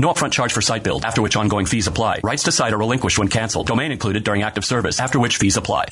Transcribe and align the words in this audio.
No 0.00 0.12
upfront 0.12 0.30
charge 0.30 0.52
for 0.52 0.60
site 0.60 0.84
build, 0.84 1.04
after 1.04 1.22
which 1.22 1.34
ongoing 1.34 1.66
fees 1.66 1.88
apply. 1.88 2.20
Rights 2.22 2.44
to 2.44 2.52
site 2.52 2.72
are 2.72 2.78
relinquished 2.78 3.18
when 3.18 3.26
canceled. 3.26 3.66
Domain 3.66 3.90
included 3.90 4.22
during 4.22 4.42
active 4.42 4.64
service, 4.64 5.00
after 5.00 5.18
which 5.18 5.38
fees 5.38 5.56
apply. 5.56 5.86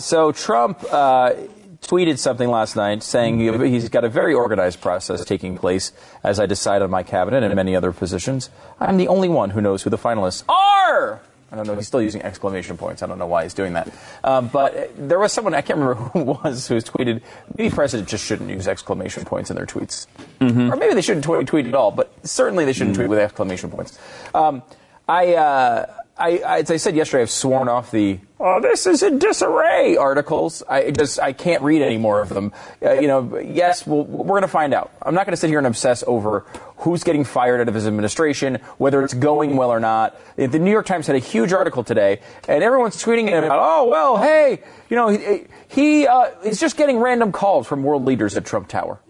So 0.00 0.32
Trump 0.32 0.82
uh, 0.90 1.34
tweeted 1.80 2.18
something 2.18 2.48
last 2.48 2.74
night 2.74 3.04
saying 3.04 3.38
he, 3.38 3.70
he's 3.70 3.88
got 3.88 4.02
a 4.02 4.08
very 4.08 4.34
organized 4.34 4.80
process 4.80 5.24
taking 5.24 5.56
place 5.56 5.92
as 6.24 6.40
I 6.40 6.46
decide 6.46 6.82
on 6.82 6.90
my 6.90 7.04
cabinet 7.04 7.44
and 7.44 7.54
many 7.54 7.76
other 7.76 7.92
positions. 7.92 8.50
I'm 8.80 8.96
the 8.96 9.06
only 9.06 9.28
one 9.28 9.50
who 9.50 9.60
knows 9.60 9.84
who 9.84 9.90
the 9.90 9.98
finalists 9.98 10.42
are. 10.48 11.20
I 11.54 11.56
don't 11.56 11.68
know. 11.68 11.76
He's 11.76 11.86
still 11.86 12.02
using 12.02 12.20
exclamation 12.22 12.76
points. 12.76 13.00
I 13.04 13.06
don't 13.06 13.16
know 13.16 13.28
why 13.28 13.44
he's 13.44 13.54
doing 13.54 13.74
that. 13.74 13.88
Um, 14.24 14.48
but 14.48 14.90
there 14.96 15.20
was 15.20 15.32
someone 15.32 15.54
I 15.54 15.60
can't 15.60 15.78
remember 15.78 16.02
who 16.02 16.20
it 16.22 16.26
was 16.26 16.66
who 16.66 16.74
tweeted. 16.78 17.22
Maybe 17.56 17.72
presidents 17.72 18.10
just 18.10 18.24
shouldn't 18.24 18.50
use 18.50 18.66
exclamation 18.66 19.24
points 19.24 19.50
in 19.50 19.56
their 19.56 19.64
tweets, 19.64 20.08
mm-hmm. 20.40 20.72
or 20.72 20.74
maybe 20.74 20.94
they 20.94 21.00
shouldn't 21.00 21.24
tweet, 21.24 21.46
tweet 21.46 21.66
at 21.66 21.74
all. 21.74 21.92
But 21.92 22.12
certainly 22.26 22.64
they 22.64 22.72
shouldn't 22.72 22.96
mm-hmm. 22.96 23.02
tweet 23.02 23.10
with 23.10 23.20
exclamation 23.20 23.70
points. 23.70 23.96
Um, 24.34 24.64
I, 25.08 25.34
uh, 25.34 25.94
I, 26.16 26.38
I, 26.38 26.58
as 26.60 26.70
I 26.70 26.76
said 26.76 26.94
yesterday, 26.94 27.22
I've 27.22 27.30
sworn 27.30 27.68
off 27.68 27.90
the 27.90 28.20
"oh, 28.38 28.60
this 28.60 28.86
is 28.86 29.02
in 29.02 29.18
disarray" 29.18 29.96
articles. 29.96 30.62
I 30.68 30.92
just 30.92 31.18
I 31.18 31.32
can't 31.32 31.62
read 31.62 31.82
any 31.82 31.98
more 31.98 32.20
of 32.20 32.28
them. 32.28 32.52
Uh, 32.80 32.92
you 32.92 33.08
know, 33.08 33.38
yes, 33.38 33.84
we'll, 33.84 34.04
we're 34.04 34.26
going 34.26 34.42
to 34.42 34.48
find 34.48 34.72
out. 34.74 34.92
I'm 35.02 35.14
not 35.14 35.26
going 35.26 35.32
to 35.32 35.36
sit 35.36 35.50
here 35.50 35.58
and 35.58 35.66
obsess 35.66 36.04
over 36.06 36.46
who's 36.78 37.02
getting 37.02 37.24
fired 37.24 37.60
out 37.60 37.68
of 37.68 37.74
his 37.74 37.86
administration, 37.86 38.56
whether 38.78 39.02
it's 39.02 39.14
going 39.14 39.56
well 39.56 39.70
or 39.70 39.80
not. 39.80 40.16
The 40.36 40.58
New 40.58 40.70
York 40.70 40.86
Times 40.86 41.08
had 41.08 41.16
a 41.16 41.20
huge 41.20 41.52
article 41.52 41.82
today, 41.82 42.20
and 42.46 42.62
everyone's 42.62 43.02
tweeting 43.02 43.28
about, 43.36 43.58
"Oh, 43.60 43.88
well, 43.88 44.16
hey, 44.18 44.62
you 44.88 44.96
know, 44.96 45.08
he, 45.08 45.46
he 45.66 46.06
uh, 46.06 46.30
is 46.44 46.60
just 46.60 46.76
getting 46.76 46.98
random 46.98 47.32
calls 47.32 47.66
from 47.66 47.82
world 47.82 48.04
leaders 48.04 48.36
at 48.36 48.44
Trump 48.44 48.68
Tower." 48.68 49.00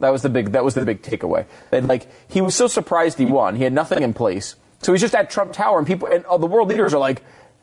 That 0.00 0.10
was 0.10 0.20
the 0.22 0.28
big. 0.28 0.52
That 0.52 0.64
was 0.64 0.74
the 0.74 0.84
big 0.84 1.00
takeaway. 1.00 1.46
That 1.70 1.84
like 1.84 2.06
he 2.30 2.42
was 2.42 2.54
so 2.54 2.66
surprised 2.66 3.16
he 3.18 3.24
won. 3.24 3.56
He 3.56 3.64
had 3.64 3.72
nothing 3.72 4.02
in 4.02 4.12
place. 4.12 4.56
So 4.80 4.92
he's 4.92 5.00
just 5.00 5.14
at 5.14 5.30
Trump 5.30 5.52
Tower, 5.52 5.78
and 5.78 5.86
people 5.86 6.08
and 6.08 6.24
all 6.24 6.38
the 6.38 6.46
world 6.46 6.68
leaders 6.68 6.94
are 6.94 6.98
like, 6.98 7.22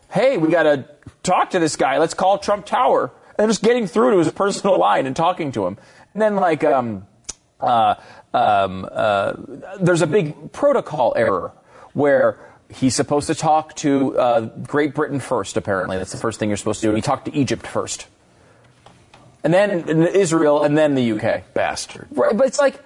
"Hey, 0.10 0.38
we 0.38 0.50
got 0.50 0.64
to 0.64 0.86
talk 1.24 1.52
to 1.52 1.60
this 1.60 1.76
guy. 1.76 1.98
Let's 1.98 2.14
call 2.14 2.38
Trump 2.38 2.66
Tower." 2.66 3.12
And 3.30 3.44
they're 3.44 3.48
just 3.48 3.64
getting 3.64 3.88
through 3.88 4.12
to 4.12 4.18
his 4.20 4.32
personal 4.32 4.78
line 4.88 5.06
and 5.06 5.16
talking 5.16 5.52
to 5.54 5.66
him. 5.66 5.78
And 6.14 6.22
then 6.22 6.36
like, 6.36 6.64
um, 6.64 7.08
uh, 7.60 7.96
um, 8.34 8.88
uh, 8.92 9.34
there's 9.80 10.02
a 10.02 10.08
big 10.08 10.52
protocol 10.52 11.14
error 11.16 11.54
where 11.94 12.40
he's 12.70 12.96
supposed 12.96 13.28
to 13.28 13.36
talk 13.36 13.76
to 13.78 14.18
uh, 14.18 14.42
Great 14.42 14.94
Britain 14.94 15.20
first. 15.20 15.58
Apparently, 15.58 15.98
that's 15.98 16.12
the 16.12 16.18
first 16.18 16.40
thing 16.40 16.50
you're 16.50 16.58
supposed 16.58 16.82
to 16.82 16.88
do. 16.88 16.96
He 16.96 17.02
talked 17.02 17.26
to 17.26 17.36
Egypt 17.36 17.66
first, 17.66 18.08
and 19.44 19.54
then 19.54 19.90
Israel, 20.08 20.64
and 20.64 20.78
then 20.78 20.96
the 20.96 21.14
UK. 21.14 21.54
Bastard. 21.54 22.08
Right, 22.12 22.36
but 22.36 22.48
it's 22.48 22.60
like 22.60 22.80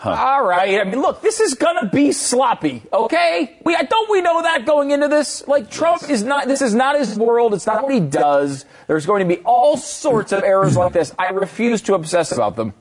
Huh. 0.00 0.16
All 0.18 0.46
right. 0.46 0.80
I 0.80 0.84
mean, 0.84 1.02
look, 1.02 1.20
this 1.20 1.40
is 1.40 1.52
gonna 1.52 1.90
be 1.90 2.10
sloppy. 2.12 2.82
Okay, 2.90 3.58
we 3.64 3.76
don't 3.76 4.10
we 4.10 4.22
know 4.22 4.40
that 4.40 4.64
going 4.64 4.92
into 4.92 5.08
this? 5.08 5.46
Like 5.46 5.70
Trump 5.70 6.00
yes. 6.00 6.10
is 6.10 6.22
not. 6.22 6.48
This 6.48 6.62
is 6.62 6.74
not 6.74 6.98
his 6.98 7.18
world. 7.18 7.52
It's 7.52 7.66
not 7.66 7.82
what 7.82 7.92
he 7.92 8.00
does. 8.00 8.64
There's 8.86 9.04
going 9.04 9.28
to 9.28 9.36
be 9.36 9.42
all 9.42 9.76
sorts 9.76 10.32
of 10.32 10.42
errors 10.42 10.74
like 10.74 10.94
this. 10.94 11.14
I 11.18 11.28
refuse 11.28 11.82
to 11.82 11.92
obsess 11.92 12.32
about 12.32 12.56
them. 12.56 12.72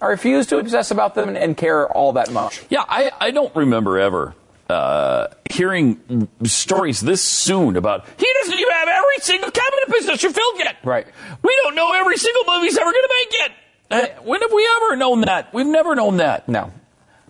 I 0.00 0.06
refuse 0.06 0.46
to 0.48 0.58
obsess 0.58 0.92
about 0.92 1.16
them 1.16 1.30
and, 1.30 1.36
and 1.36 1.56
care 1.56 1.88
all 1.88 2.12
that 2.12 2.30
much. 2.30 2.62
Yeah, 2.70 2.84
I, 2.88 3.10
I 3.20 3.32
don't 3.32 3.54
remember 3.56 3.98
ever 3.98 4.36
uh, 4.70 5.28
hearing 5.50 6.28
stories 6.44 7.00
this 7.00 7.22
soon 7.22 7.76
about 7.76 8.06
he 8.18 8.32
doesn't 8.40 8.58
even 8.58 8.72
have 8.72 8.88
every 8.88 9.18
single 9.18 9.50
cabinet 9.50 9.98
position 9.98 10.32
filled 10.32 10.58
yet. 10.58 10.76
Right. 10.84 11.06
We 11.42 11.58
don't 11.64 11.74
know 11.74 11.92
every 11.92 12.18
single 12.18 12.42
movie 12.46 12.66
he's 12.66 12.78
ever 12.78 12.92
going 12.92 13.02
to 13.02 13.14
make 13.20 13.32
yet. 13.38 13.50
Uh, 13.92 14.06
when 14.22 14.40
have 14.40 14.52
we 14.52 14.68
ever 14.76 14.96
known 14.96 15.22
that? 15.22 15.52
We've 15.52 15.66
never 15.66 15.94
known 15.94 16.18
that. 16.18 16.48
No. 16.48 16.72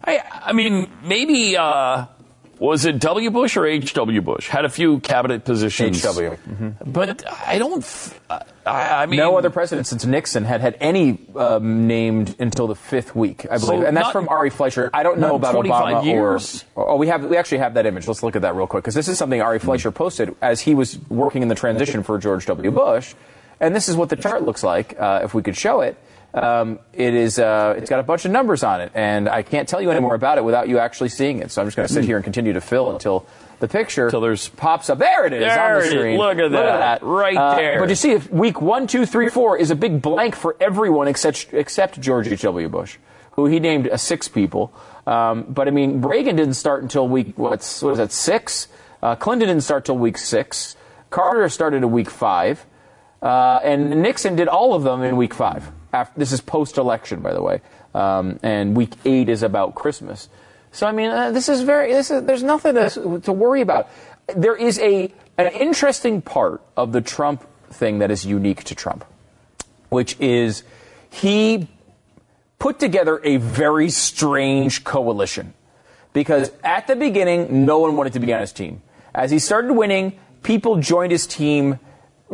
I, 0.05 0.21
I 0.47 0.53
mean, 0.53 0.91
maybe, 1.03 1.57
uh, 1.57 2.07
was 2.63 2.85
it 2.85 3.01
W. 3.01 3.31
Bush 3.31 3.57
or 3.57 3.67
H.W. 3.67 4.21
Bush? 4.21 4.47
Had 4.47 4.65
a 4.65 4.69
few 4.69 5.01
cabinet 5.01 5.45
positions. 5.45 5.99
H.W. 5.99 6.31
Mm-hmm. 6.31 6.93
But 6.93 7.25
I 7.29 7.59
don't. 7.59 8.15
I, 8.65 9.03
I, 9.03 9.07
mean, 9.07 9.19
no 9.19 9.37
other 9.37 9.51
president 9.51 9.89
since 9.89 10.05
Nixon 10.05 10.45
had 10.45 10.61
had 10.61 10.77
any 10.79 11.19
um, 11.35 11.89
named 11.89 12.37
until 12.39 12.69
the 12.69 12.77
fifth 12.77 13.17
week, 13.17 13.47
I 13.51 13.59
believe, 13.59 13.81
so 13.81 13.87
and 13.87 13.97
that's 13.97 14.07
not, 14.07 14.13
from 14.13 14.29
Ari 14.29 14.51
Fleischer. 14.51 14.91
I 14.95 15.03
don't 15.03 15.19
know 15.19 15.35
about 15.35 15.57
Obama 15.57 16.05
years. 16.05 16.65
or. 16.77 16.91
Oh, 16.91 16.97
we 16.97 17.09
have 17.09 17.25
we 17.25 17.37
actually 17.37 17.59
have 17.59 17.75
that 17.75 17.85
image. 17.85 18.07
Let's 18.07 18.23
look 18.23 18.37
at 18.37 18.43
that 18.43 18.55
real 18.55 18.69
quick 18.69 18.85
because 18.85 18.95
this 18.95 19.09
is 19.09 19.19
something 19.19 19.43
Ari 19.43 19.59
Fleischer 19.59 19.91
posted 19.91 20.37
as 20.41 20.61
he 20.61 20.77
was 20.77 21.01
working 21.09 21.43
in 21.43 21.49
the 21.49 21.57
transition 21.57 22.05
for 22.05 22.17
George 22.19 22.47
W. 22.47 22.71
Bush, 22.71 23.15
and 23.59 23.75
this 23.75 23.89
is 23.89 23.97
what 23.97 24.09
the 24.09 24.17
chart 24.17 24.45
looks 24.45 24.63
like 24.63 24.95
uh, 25.01 25.23
if 25.25 25.35
we 25.35 25.43
could 25.43 25.57
show 25.57 25.81
it. 25.81 25.97
Um, 26.35 26.79
it 26.95 27.13
is 27.13 27.39
uh, 27.39 27.75
it's 27.77 27.91
got 27.91 28.01
a 28.01 28.03
bunch 28.03 28.25
of 28.25 28.31
numbers 28.31 28.63
on 28.63 28.81
it, 28.81 28.93
and 28.95 29.29
I 29.29 29.43
can't 29.43 29.69
tell 29.69 29.83
you 29.83 29.91
any 29.91 30.01
more 30.01 30.15
about 30.15 30.39
it 30.39 30.45
without 30.45 30.69
you 30.69 30.79
actually 30.79 31.11
seeing 31.11 31.41
it. 31.41 31.51
So 31.51 31.61
I'm 31.61 31.67
just 31.67 31.77
going 31.77 31.87
to 31.87 31.93
sit 31.93 32.05
here 32.05 32.17
and 32.17 32.25
continue 32.25 32.55
to 32.55 32.61
fill 32.61 32.91
until 32.91 33.27
the 33.63 33.69
picture 33.69 34.11
there's 34.11 34.49
pops 34.49 34.91
up. 34.91 34.99
There 34.99 35.27
it 35.27 35.33
is 35.33 35.41
there 35.41 35.75
on 35.75 35.81
the 35.81 35.87
screen. 35.87 36.19
Look 36.19 36.39
at 36.39 36.51
that, 36.51 36.51
Look 36.51 36.65
at 36.65 37.01
that. 37.01 37.03
right 37.03 37.37
uh, 37.37 37.55
there. 37.55 37.79
But 37.79 37.89
you 37.91 37.95
see, 37.95 38.13
if 38.13 38.31
week 38.31 38.61
one, 38.61 38.87
two, 38.87 39.07
three, 39.07 39.29
four 39.29 39.57
is 39.57 39.71
a 39.71 39.77
big 39.77 40.03
blank 40.03 40.35
for 40.35 40.57
everyone 40.59 41.07
except 41.07 41.49
except 41.53 42.01
George 42.01 42.29
H. 42.29 42.43
W. 42.43 42.69
Bush, 42.69 42.97
who 43.33 43.47
he 43.47 43.61
named 43.61 43.87
a 43.87 43.99
six 43.99 44.27
people. 44.27 44.73
Um, 45.07 45.45
but 45.49 45.69
I 45.69 45.71
mean, 45.71 46.01
Reagan 46.01 46.37
didn't 46.37 46.55
start 46.55 46.83
until 46.83 47.07
week 47.09 47.37
what's 47.37 47.83
what 47.83 47.93
is 47.93 47.99
that 47.99 48.13
six? 48.13 48.69
Uh, 49.03 49.17
Clinton 49.17 49.49
didn't 49.49 49.65
start 49.65 49.85
till 49.85 49.99
week 49.99 50.19
six. 50.19 50.77
Carter 51.11 51.49
started 51.49 51.83
at 51.83 51.91
week 51.91 52.09
five, 52.09 52.65
uh, 53.23 53.61
and 53.63 54.03
Nixon 54.03 54.37
did 54.37 54.49
all 54.49 54.75
of 54.75 54.83
them 54.83 55.03
in 55.03 55.17
week 55.17 55.35
five. 55.35 55.71
After, 55.93 56.19
this 56.19 56.33
is 56.33 56.41
post-election, 56.41 57.21
by 57.21 57.33
the 57.33 57.43
way, 57.43 57.61
um, 57.95 58.41
and 58.43 58.77
week 58.77 58.95
eight 59.05 59.29
is 59.29 59.43
about 59.43 59.75
Christmas. 59.75 60.29
So 60.73 60.87
I 60.87 60.93
mean, 60.93 61.11
uh, 61.11 61.31
this 61.31 61.49
is 61.49 61.63
very. 61.63 61.93
This 61.93 62.11
is, 62.11 62.25
there's 62.25 62.43
nothing 62.43 62.75
to, 62.75 63.21
to 63.25 63.33
worry 63.33 63.61
about. 63.61 63.89
There 64.35 64.57
is 64.57 64.79
a 64.79 65.13
an 65.39 65.53
interesting 65.53 66.23
part 66.23 66.63
of 66.77 66.93
the 66.93 67.01
Trump 67.01 67.47
thing 67.71 67.99
that 67.99 68.11
is 68.11 68.25
unique 68.25 68.65
to 68.65 68.75
Trump, 68.75 69.05
which 69.91 70.19
is 70.19 70.63
he 71.11 71.69
put 72.59 72.79
together 72.79 73.21
a 73.25 73.37
very 73.37 73.91
strange 73.91 74.85
coalition 74.85 75.53
because 76.13 76.51
at 76.63 76.87
the 76.87 76.97
beginning, 76.97 77.65
no 77.65 77.79
one 77.79 77.97
wanted 77.97 78.13
to 78.15 78.21
be 78.21 78.33
on 78.33 78.41
his 78.41 78.53
team. 78.53 78.83
As 79.15 79.31
he 79.31 79.39
started 79.39 79.73
winning, 79.73 80.19
people 80.43 80.77
joined 80.77 81.13
his 81.13 81.27
team 81.27 81.79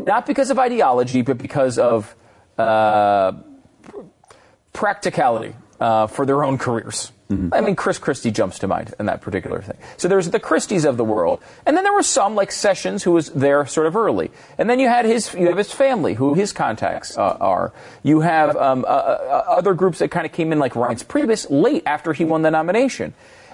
not 0.06 0.26
because 0.26 0.50
of 0.50 0.58
ideology, 0.58 1.22
but 1.22 1.38
because 1.38 1.78
of 1.78 2.14
uh, 2.56 3.32
practicality 4.72 5.54
uh, 5.80 6.06
for 6.06 6.26
their 6.26 6.44
own 6.44 6.58
careers. 6.58 7.12
Mm-hmm. 7.30 7.52
I 7.52 7.60
mean, 7.60 7.76
Chris 7.76 7.98
Christie 7.98 8.30
jumps 8.30 8.60
to 8.60 8.68
mind 8.68 8.94
in 8.98 9.06
that 9.06 9.20
particular 9.20 9.60
thing. 9.60 9.76
So 9.98 10.08
there's 10.08 10.30
the 10.30 10.40
Christies 10.40 10.86
of 10.86 10.96
the 10.96 11.04
world, 11.04 11.42
and 11.66 11.76
then 11.76 11.84
there 11.84 11.92
were 11.92 12.02
some 12.02 12.34
like 12.34 12.50
Sessions 12.50 13.02
who 13.02 13.12
was 13.12 13.28
there 13.30 13.66
sort 13.66 13.86
of 13.86 13.96
early, 13.96 14.30
and 14.56 14.68
then 14.68 14.80
you 14.80 14.88
had 14.88 15.04
his 15.04 15.34
you 15.34 15.48
have 15.48 15.58
his 15.58 15.70
family 15.70 16.14
who 16.14 16.32
his 16.32 16.54
contacts 16.54 17.18
uh, 17.18 17.36
are. 17.38 17.74
You 18.02 18.20
have 18.20 18.56
um, 18.56 18.86
uh, 18.86 18.88
uh 18.88 19.44
other 19.46 19.74
groups 19.74 19.98
that 19.98 20.10
kind 20.10 20.24
of 20.24 20.32
came 20.32 20.52
in 20.52 20.58
like 20.58 20.72
Reince 20.72 21.04
Priebus 21.04 21.46
late 21.50 21.82
after 21.84 22.14
he 22.14 22.24
won 22.24 22.40
the 22.40 22.50
nomination, 22.50 23.12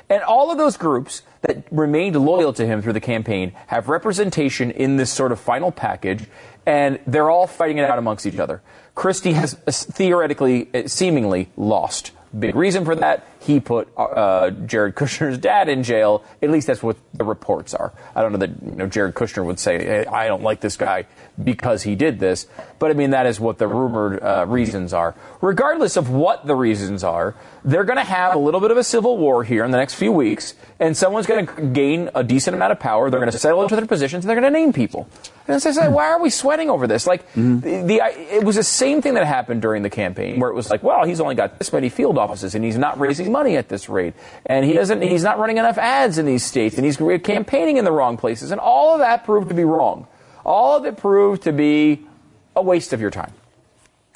and 0.09 0.23
all 0.23 0.51
of 0.51 0.59
those 0.59 0.77
groups 0.77 1.23
that 1.43 1.65
remained 1.71 2.17
loyal 2.17 2.53
to 2.55 2.67
him 2.67 2.83
through 2.83 2.93
the 2.93 3.01
campaign 3.01 3.53
have 3.67 3.89
representation 3.89 4.71
in 4.71 4.97
this 4.97 5.11
sort 5.11 5.33
of 5.33 5.41
final 5.41 5.73
package, 5.73 6.27
and 6.67 6.99
they're 7.07 7.31
all 7.31 7.47
fighting 7.47 7.79
it 7.79 7.89
out 7.89 7.99
amongst 7.99 8.27
each 8.27 8.39
other. 8.39 8.63
Christie 8.95 9.33
has 9.33 9.55
theoretically, 9.55 10.69
uh, 10.75 10.87
seemingly 10.87 11.51
lost 11.57 12.13
Big 12.37 12.57
reason 12.57 12.85
for 12.85 12.97
that, 12.97 13.27
he 13.41 13.61
put 13.61 13.89
uh, 13.97 14.51
Jared 14.51 14.97
Kushner's 14.97 15.39
dad 15.39 15.69
in 15.69 15.85
jail. 15.85 16.25
At 16.43 16.51
least 16.51 16.67
that's 16.67 16.83
what 16.83 16.97
the 17.13 17.23
reports 17.23 17.75
are. 17.75 17.93
I 18.15 18.23
don't 18.23 18.33
know 18.33 18.39
that 18.39 18.51
you 18.65 18.73
know, 18.73 18.87
Jared 18.87 19.15
Kushner 19.15 19.45
would 19.45 19.61
say, 19.61 19.85
hey, 19.85 20.07
I 20.07 20.27
don't 20.27 20.43
like 20.43 20.61
this 20.61 20.77
guy 20.77 21.07
because 21.43 21.83
he 21.83 21.95
did 21.95 22.19
this. 22.19 22.49
But 22.85 22.91
I 22.91 22.95
mean, 22.97 23.13
that 23.13 23.25
is 23.25 23.41
what 23.41 23.57
the 23.57 23.67
rumored 23.67 24.23
uh, 24.23 24.45
reasons 24.47 24.93
are. 24.93 25.15
Regardless 25.41 25.97
of 25.97 26.11
what 26.11 26.47
the 26.47 26.55
reasons 26.55 27.03
are, 27.03 27.35
they're 27.65 27.85
going 27.85 27.97
to 27.97 28.05
have 28.05 28.35
a 28.35 28.39
little 28.39 28.61
bit 28.61 28.71
of 28.71 28.77
a 28.77 28.85
civil 28.85 29.17
war 29.17 29.43
here 29.43 29.65
in 29.65 29.71
the 29.71 29.79
next 29.79 29.95
few 29.95 30.13
weeks, 30.13 30.53
and 30.79 30.95
someone's 30.95 31.27
going 31.27 31.47
to 31.47 31.63
gain 31.63 32.11
a 32.15 32.23
decent 32.23 32.55
amount 32.55 32.73
of 32.73 32.81
power. 32.81 33.09
They're 33.09 33.21
going 33.21 33.33
to 33.33 33.39
settle 33.39 33.63
into 33.63 33.75
their 33.75 33.87
positions, 33.87 34.23
and 34.23 34.29
they're 34.29 34.39
going 34.39 34.53
to 34.53 34.59
name 34.59 34.75
people. 34.75 35.09
And 35.49 35.63
so 35.63 35.71
I 35.71 35.73
said, 35.73 35.95
why 35.95 36.09
are 36.09 36.21
we 36.21 36.29
sweating 36.29 36.69
over 36.69 36.87
this? 36.87 37.07
Like, 37.07 37.27
mm-hmm. 37.33 37.61
the, 37.61 37.83
the, 37.87 38.37
it 38.37 38.45
was 38.45 38.57
the 38.57 38.63
same 38.63 39.01
thing 39.01 39.15
that 39.15 39.25
happened 39.27 39.63
during 39.63 39.83
the 39.83 39.89
campaign, 39.89 40.39
where 40.39 40.51
it 40.51 40.55
was 40.55 40.69
like, 40.69 40.83
well, 40.83 41.07
he's 41.07 41.21
only 41.21 41.37
got 41.37 41.59
this 41.59 41.73
many 41.73 41.89
field 41.89 42.19
offices, 42.19 42.55
and 42.55 42.63
he's 42.63 42.77
not 42.77 43.01
raising 43.01 43.33
money 43.33 43.57
at 43.57 43.71
this 43.71 43.89
rate, 43.89 44.13
and 44.45 44.67
he 44.67 44.75
doesn't, 44.75 45.01
he's 45.01 45.25
not 45.25 45.39
running 45.39 45.57
enough 45.57 45.79
ads 45.79 46.19
in 46.19 46.27
these 46.27 46.45
states, 46.45 46.77
and 46.77 46.85
he's 46.85 46.99
campaigning 47.23 47.79
in 47.79 47.87
the 47.87 47.93
wrong 47.93 48.19
places, 48.19 48.51
and 48.51 48.61
all 48.61 48.93
of 48.93 48.99
that 48.99 49.25
proved 49.25 49.49
to 49.49 49.55
be 49.55 49.65
wrong. 49.65 50.07
All 50.45 50.77
of 50.77 50.85
it 50.85 50.99
proved 50.99 51.45
to 51.45 51.53
be 51.53 52.07
a 52.57 52.63
waste 52.63 52.93
of 52.93 53.01
your 53.01 53.11
time, 53.11 53.33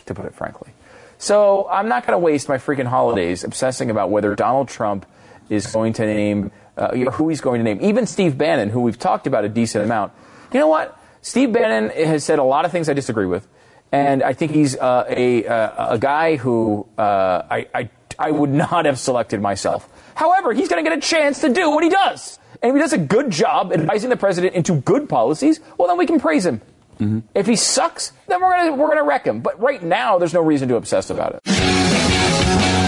to 0.07 0.15
put 0.15 0.25
it 0.25 0.35
frankly. 0.35 0.71
So 1.19 1.67
I'm 1.69 1.89
not 1.89 2.07
going 2.07 2.15
to 2.15 2.19
waste 2.19 2.49
my 2.49 2.59
freaking 2.59 2.87
holidays 2.87 3.43
obsessing 3.43 3.91
about 3.91 4.11
whether 4.11 4.35
Donald 4.35 4.69
Trump 4.69 5.05
is 5.49 5.67
going 5.67 5.95
to 5.95 6.07
name, 6.07 6.53
uh, 6.77 6.95
who 6.95 7.29
he's 7.29 7.41
going 7.41 7.59
to 7.59 7.65
name. 7.65 7.81
Even 7.83 8.07
Steve 8.07 8.39
Bannon, 8.39 8.69
who 8.69 8.81
we've 8.81 8.99
talked 8.99 9.27
about 9.27 9.45
a 9.45 9.49
decent 9.49 9.85
amount. 9.85 10.13
You 10.53 10.61
know 10.61 10.69
what? 10.69 10.97
Steve 11.23 11.53
Bannon 11.53 11.91
has 11.91 12.25
said 12.25 12.39
a 12.39 12.45
lot 12.45 12.65
of 12.65 12.71
things 12.71 12.89
I 12.89 12.93
disagree 12.93 13.27
with, 13.27 13.47
and 13.91 14.23
I 14.23 14.33
think 14.33 14.53
he's 14.53 14.77
uh, 14.77 15.05
a, 15.09 15.47
uh, 15.47 15.95
a 15.95 15.99
guy 15.99 16.37
who 16.37 16.87
uh, 16.97 17.43
I, 17.51 17.67
I, 17.75 17.91
I 18.19 18.31
would 18.31 18.51
not 18.51 18.85
have 18.85 18.99
selected 18.99 19.41
myself. 19.41 19.89
However, 20.15 20.53
he's 20.53 20.69
going 20.69 20.83
to 20.85 20.89
get 20.89 20.97
a 20.97 21.01
chance 21.01 21.41
to 21.41 21.53
do 21.53 21.71
what 21.71 21.83
he 21.83 21.91
does. 21.91 22.39
And 22.63 22.71
if 22.71 22.77
he 22.77 22.81
does 22.81 22.93
a 22.93 22.99
good 22.99 23.31
job 23.31 23.73
advising 23.73 24.11
the 24.11 24.17
president 24.17 24.55
into 24.55 24.75
good 24.75 25.09
policies, 25.09 25.61
well, 25.77 25.89
then 25.89 25.97
we 25.97 26.07
can 26.07 26.21
praise 26.21 26.47
him. 26.47 26.61
Mm-hmm. 27.01 27.21
If 27.35 27.47
he 27.47 27.57
sucks, 27.57 28.13
then 28.29 28.41
we're 28.41 28.57
gonna 28.57 28.75
we're 28.75 28.89
gonna 28.89 29.05
wreck 29.05 29.27
him. 29.27 29.41
But 29.41 29.61
right 29.61 29.83
now, 29.83 30.19
there's 30.19 30.35
no 30.35 30.43
reason 30.43 30.69
to 30.69 30.77
obsess 30.77 31.11
about 31.11 31.35
it. 31.35 32.88